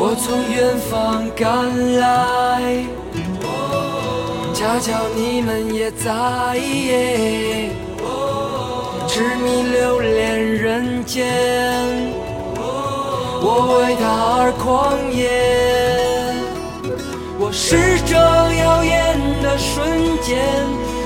[0.00, 2.86] 我从远方赶来，
[4.54, 6.56] 恰巧你们也在，
[9.08, 11.26] 痴迷留恋人间，
[13.42, 14.06] 我为他
[14.38, 15.28] 而狂野。
[17.40, 20.38] 我是这耀眼的瞬间，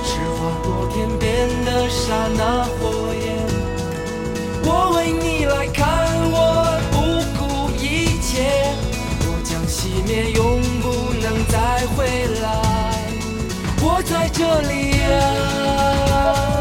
[0.04, 2.92] 是划过天边的刹那火
[3.24, 3.40] 焰，
[4.64, 6.01] 我为你来看。
[10.06, 12.46] 灭，永不能再回来。
[13.84, 16.51] 我在这里啊，